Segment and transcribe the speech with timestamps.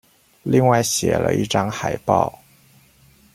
[0.41, 2.33] 另外寫了一張海報